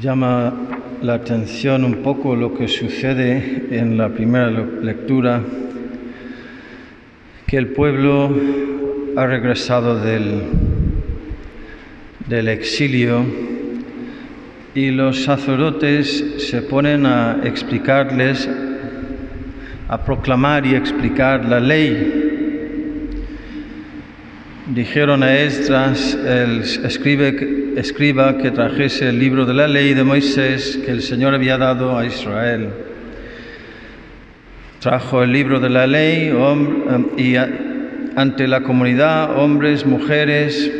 [0.00, 0.54] Llama
[1.02, 5.42] la atención un poco lo que sucede en la primera lectura,
[7.46, 8.34] que el pueblo
[9.16, 10.44] ha regresado del,
[12.26, 13.22] del exilio
[14.74, 18.48] y los sacerdotes se ponen a explicarles,
[19.88, 22.21] a proclamar y explicar la ley.
[24.66, 30.78] Dijeron a Esdras, el escribe, escriba, que trajese el libro de la ley de Moisés
[30.84, 32.68] que el Señor había dado a Israel.
[34.78, 36.32] Trajo el libro de la ley
[37.16, 37.34] y
[38.14, 40.70] ante la comunidad, hombres, mujeres,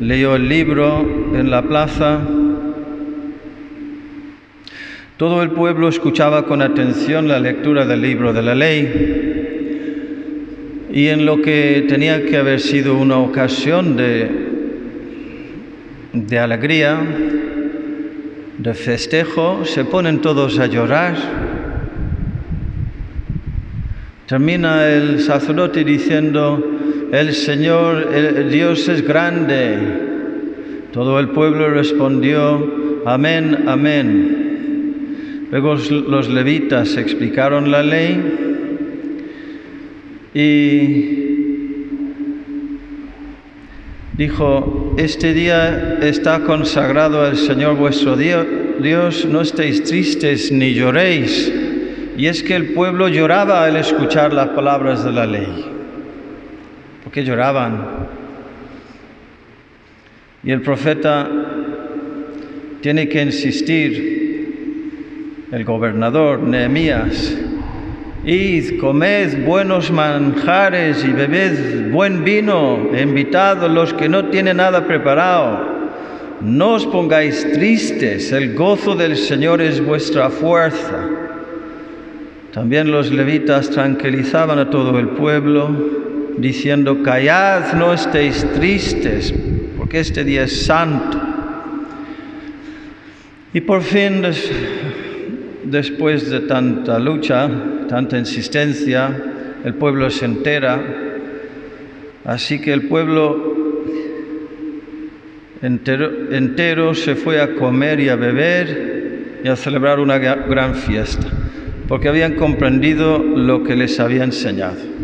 [0.00, 2.20] leyó el libro en la plaza
[5.16, 9.25] todo el pueblo escuchaba con atención la lectura del libro de la ley
[10.96, 14.30] y en lo que tenía que haber sido una ocasión de,
[16.14, 16.98] de alegría,
[18.56, 21.14] de festejo, se ponen todos a llorar.
[24.24, 26.64] Termina el sacerdote diciendo,
[27.12, 29.76] el Señor, el Dios es grande.
[30.94, 35.46] Todo el pueblo respondió, amén, amén.
[35.50, 38.46] Luego los levitas explicaron la ley
[40.38, 41.86] y
[44.18, 51.50] dijo, este día está consagrado al Señor vuestro Dios, no estéis tristes ni lloréis.
[52.18, 55.64] Y es que el pueblo lloraba al escuchar las palabras de la ley.
[57.02, 57.86] ¿Por qué lloraban?
[60.44, 61.30] Y el profeta
[62.82, 64.26] tiene que insistir
[65.50, 67.38] el gobernador Nehemías,
[68.26, 74.84] id, comed buenos manjares y bebed buen vino, invitad a los que no tienen nada
[74.84, 75.76] preparado.
[76.40, 81.08] No os pongáis tristes, el gozo del Señor es vuestra fuerza.
[82.52, 85.70] También los levitas tranquilizaban a todo el pueblo,
[86.36, 89.32] diciendo, callad, no estéis tristes,
[89.78, 91.20] porque este día es santo.
[93.54, 94.22] Y por fin
[95.64, 97.48] después de tanta lucha,
[97.88, 99.10] tanta insistencia,
[99.64, 100.80] el pueblo se entera,
[102.24, 103.56] así que el pueblo
[105.62, 111.26] entero, se fue a comer y a beber y a celebrar una gran fiesta,
[111.88, 114.96] porque habían comprendido lo que les había enseñado.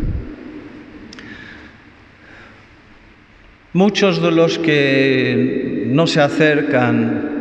[3.73, 7.31] Muchos de los que no se acercan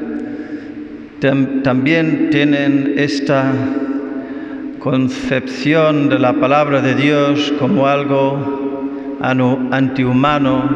[1.62, 3.52] también tienen esta
[4.82, 8.80] concepción de la palabra de Dios como algo
[9.20, 10.68] antihumano,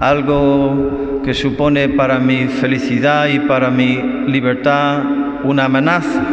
[0.00, 5.04] algo que supone para mi felicidad y para mi libertad
[5.44, 6.24] una amenaza,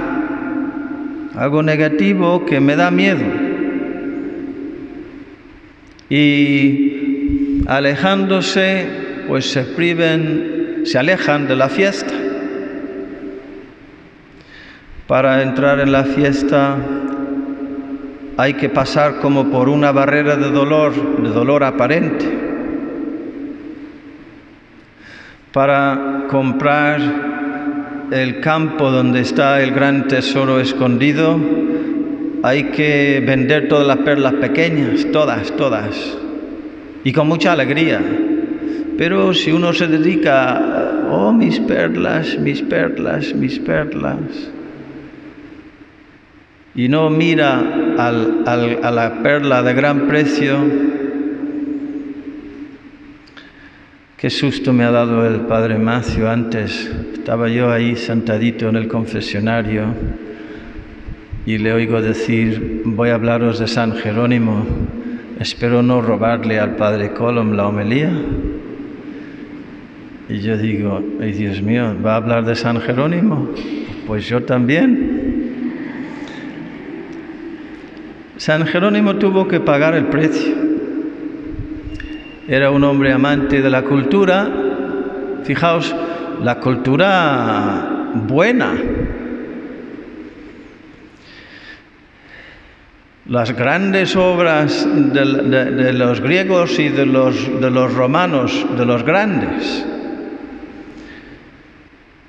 [1.35, 3.25] algo negativo que me da miedo.
[6.09, 8.87] Y alejándose,
[9.27, 12.30] pues se priven, se alejan de la fiesta.
[15.11, 16.77] Para entrar en la fiesta
[18.37, 22.25] hay que pasar como por una barrera de dolor, de dolor aparente.
[25.51, 27.01] Para comprar
[28.09, 31.37] el campo donde está el gran tesoro escondido,
[32.41, 36.17] hay que vender todas las perlas pequeñas, todas, todas,
[37.03, 37.99] y con mucha alegría.
[38.97, 44.51] Pero si uno se dedica, oh mis perlas, mis perlas, mis perlas,
[46.73, 48.11] y no mira a
[48.91, 50.57] la perla de gran precio,
[54.17, 56.89] qué susto me ha dado el padre Macio antes.
[57.13, 59.85] Estaba yo ahí sentadito en el confesionario
[61.45, 64.65] y le oigo decir, voy a hablaros de San Jerónimo,
[65.39, 68.11] espero no robarle al padre Colom la homilía.
[70.29, 73.49] Y yo digo, ay Dios mío, ¿va a hablar de San Jerónimo?
[74.07, 75.20] Pues yo también.
[78.41, 80.55] San Jerónimo tuvo que pagar el precio.
[82.47, 84.49] Era un hombre amante de la cultura,
[85.43, 85.95] fijaos,
[86.41, 88.73] la cultura buena.
[93.27, 99.85] Las grandes obras de, los griegos y de los, de los romanos, de los grandes.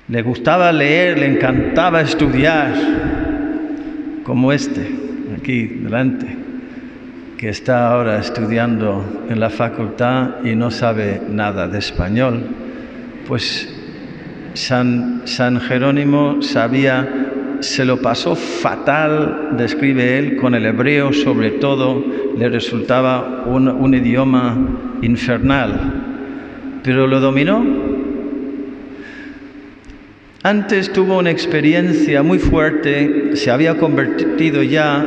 [0.09, 2.71] Le gustaba leer, le encantaba estudiar,
[4.23, 5.02] como este
[5.43, 6.25] aquí delante,
[7.37, 12.43] que está ahora estudiando en la facultad y no sabe nada de español,
[13.27, 13.67] pues
[14.53, 22.05] San, San Jerónimo sabía, se lo pasó fatal, describe él, con el hebreo sobre todo,
[22.37, 24.57] le resultaba un, un idioma
[25.01, 27.65] infernal, pero lo dominó.
[30.41, 35.05] Antes tuvo una experiencia muy fuerte, se había convertido ya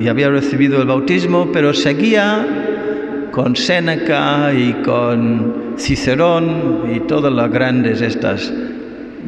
[0.00, 7.50] y había recibido el bautismo, pero seguía con Séneca y con Cicerón y todas las
[7.50, 8.52] grandes estas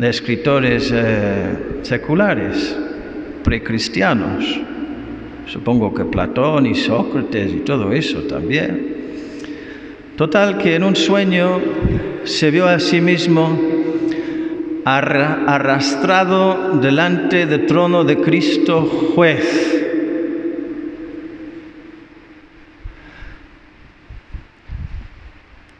[0.00, 2.76] escritores eh, seculares,
[3.42, 4.60] precristianos.
[5.46, 8.96] Supongo que Platón y Sócrates y todo eso también.
[10.16, 11.60] Total que en un sueño
[12.24, 13.58] se vio a sí mismo
[14.84, 18.82] arrastrado delante del trono de Cristo
[19.14, 19.75] juez.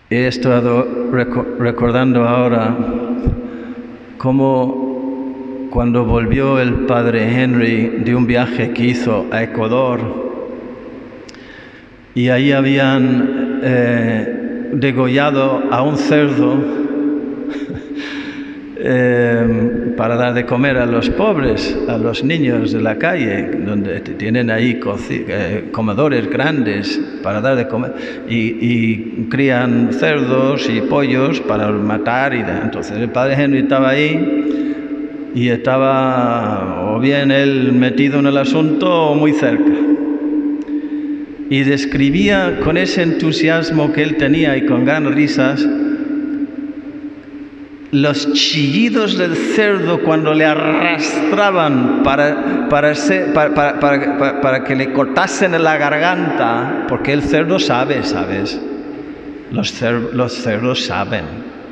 [0.08, 1.11] He estado
[1.58, 2.76] recordando ahora
[4.19, 9.99] como cuando volvió el padre Henry de un viaje que hizo a Ecuador
[12.14, 16.86] y ahí habían eh, degollado a un cerdo
[18.78, 24.00] eh, para dar de comer a los pobres, a los niños de la calle, donde
[24.00, 24.78] tienen ahí
[25.11, 27.94] eh, comedores grandes para dar de comer,
[28.28, 32.34] y, y, crían cerdos y pollos para matar.
[32.34, 38.37] Y entonces el padre Henry estaba ahí y estaba o bien él metido en el
[38.37, 39.73] asunto o muy cerca.
[41.49, 45.67] Y describía con ese entusiasmo que él tenía y con gran risas,
[47.93, 57.12] los chillidos del cerdo cuando le arrastraban para, para, que le cortasen la garganta, porque
[57.12, 58.61] el cerdo sabe, ¿sabes?
[59.53, 61.25] Los, cerdos saben,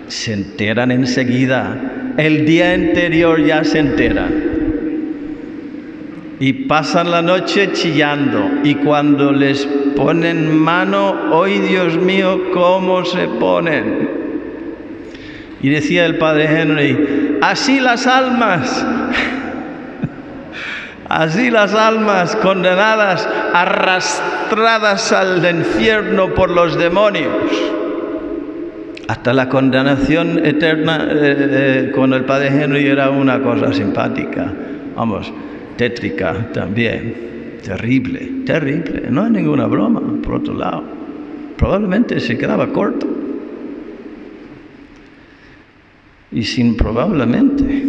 [0.06, 4.54] se enteran enseguida, el día anterior ya se enteran.
[6.38, 9.66] Y pasan la noche chillando y cuando les
[9.96, 14.23] ponen mano, ¡ay Dios mío, cómo se ponen!
[15.64, 18.84] Y decía el padre Henry, así las almas,
[21.08, 27.32] así las almas condenadas, arrastradas al infierno por los demonios,
[29.08, 34.52] hasta la condenación eterna eh, eh, con el padre Henry era una cosa simpática,
[34.94, 35.32] vamos,
[35.78, 40.82] tétrica también, terrible, terrible, no hay ninguna broma, por otro lado,
[41.56, 43.23] probablemente se quedaba corto.
[46.34, 47.86] Y sin probablemente.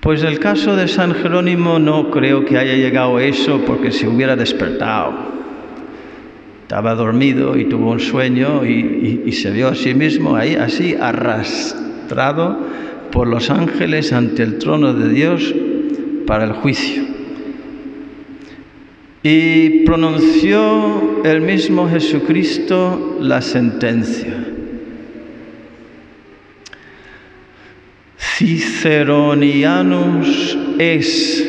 [0.00, 4.06] Pues el caso de San Jerónimo no creo que haya llegado a eso porque se
[4.06, 5.38] hubiera despertado.
[6.62, 10.94] Estaba dormido y tuvo un sueño y, y se vio a sí mismo ahí así
[10.94, 12.58] arrastrado
[13.10, 15.54] por los ángeles ante el trono de Dios
[16.26, 17.02] para el juicio.
[19.22, 24.57] Y pronunció el mismo Jesucristo la sentencia.
[28.38, 31.42] Ciceronianus es,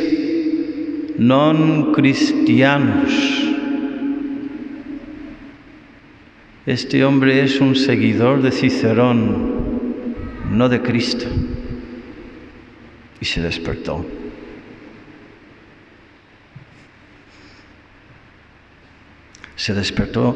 [1.22, 3.14] non cristianus.
[6.66, 9.22] Este hombre es un seguidor de Cicerón,
[10.50, 11.28] no de Cristo.
[13.22, 14.04] Y se despertó.
[19.56, 20.36] Se despertó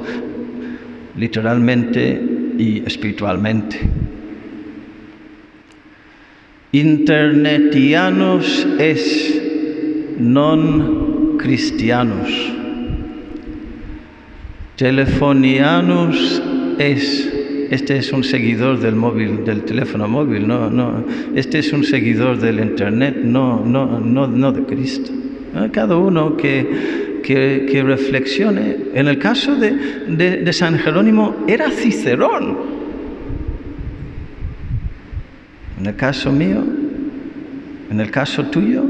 [1.16, 2.22] literalmente
[2.60, 4.13] y espiritualmente.
[6.74, 9.40] Internetianos es,
[10.18, 12.34] non cristianos.
[14.76, 16.42] Telefonianos
[16.80, 17.30] es,
[17.70, 22.40] este es un seguidor del móvil, del teléfono móvil, no, no, este es un seguidor
[22.40, 25.12] del internet, no, no, no, no de Cristo.
[25.72, 28.78] Cada uno que, que, que reflexione.
[28.96, 29.76] En el caso de,
[30.08, 32.73] de, de San Jerónimo era Cicerón.
[35.84, 36.64] En el caso mío,
[37.92, 38.86] en el caso tuyo,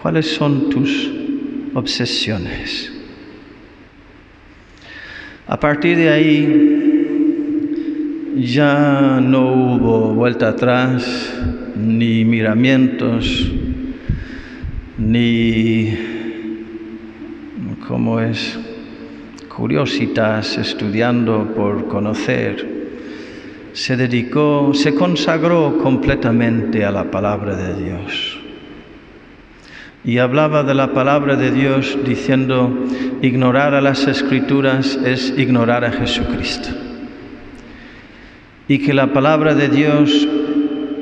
[0.00, 1.10] ¿cuáles son tus
[1.74, 2.92] obsesiones?
[5.48, 6.84] A partir de ahí
[8.44, 11.34] ya no hubo vuelta atrás,
[11.74, 13.50] ni miramientos,
[14.98, 15.98] ni,
[17.88, 18.56] ¿cómo es?
[19.48, 22.83] Curiositas estudiando por conocer
[23.74, 28.38] se dedicó, se consagró completamente a la palabra de Dios.
[30.04, 32.72] Y hablaba de la palabra de Dios diciendo,
[33.20, 36.68] ignorar a las escrituras es ignorar a Jesucristo.
[38.66, 40.26] y que la palabra de Dios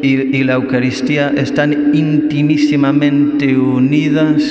[0.03, 4.43] y, la Eucaristía están intimísimamente unidas,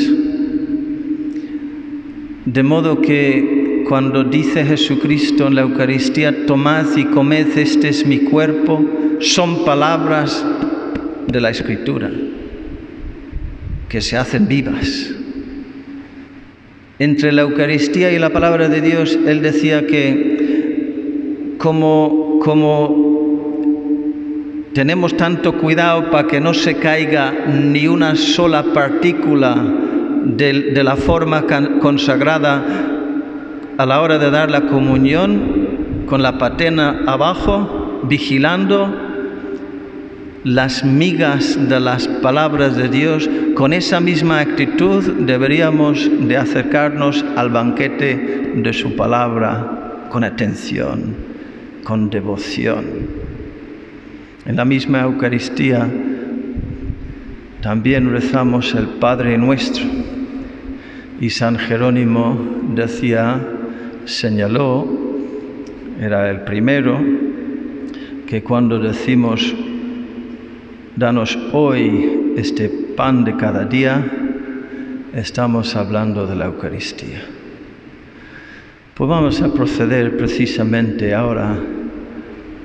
[2.45, 8.19] de modo que cuando dice Jesucristo en la Eucaristía, tomad y comed, este es mi
[8.19, 8.83] cuerpo,
[9.19, 10.45] son palabras
[11.27, 12.09] de la Escritura
[13.87, 15.11] que se hacen vivas.
[16.99, 22.39] Entre la Eucaristía y la palabra de Dios, él decía que como,
[24.73, 29.61] tenemos tanto cuidado para que no se caiga ni una sola partícula
[30.25, 31.45] de la forma
[31.79, 32.90] consagrada
[33.81, 38.95] a la hora de dar la comunión, con la patena abajo, vigilando
[40.43, 47.49] las migas de las palabras de Dios, con esa misma actitud deberíamos de acercarnos al
[47.49, 51.15] banquete de su palabra con atención,
[51.83, 52.85] con devoción.
[54.45, 55.89] En la misma Eucaristía
[57.63, 59.85] también rezamos el Padre nuestro
[61.19, 62.37] y San Jerónimo
[62.75, 63.39] decía,
[64.05, 64.87] señaló,
[65.99, 66.99] era el primero,
[68.27, 69.53] que cuando decimos
[70.95, 74.05] Danos hoy este pan de cada día.
[75.13, 77.21] Estamos hablando de la Eucaristía.
[78.93, 81.55] Pues vamos a proceder precisamente ahora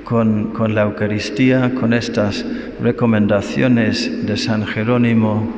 [0.03, 2.45] con, la Eucaristía, con estas
[2.81, 5.49] recomendaciones de San Jerónimo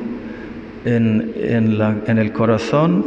[0.84, 3.04] en, en el corazón.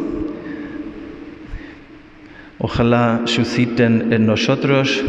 [2.66, 5.04] Ojalá susciten en nosotros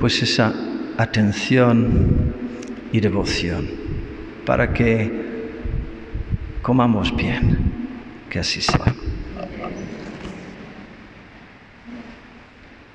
[0.00, 0.54] pues esa
[0.96, 2.32] atención
[2.90, 3.68] y devoción
[4.46, 5.12] para que
[6.62, 7.58] comamos bien.
[8.30, 9.01] Que así sea.